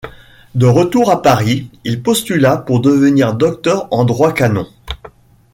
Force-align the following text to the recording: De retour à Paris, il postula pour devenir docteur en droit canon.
De 0.55 0.65
retour 0.65 1.11
à 1.11 1.21
Paris, 1.21 1.69
il 1.83 2.01
postula 2.01 2.57
pour 2.57 2.79
devenir 2.79 3.35
docteur 3.35 3.87
en 3.91 4.03
droit 4.03 4.33
canon. 4.33 4.65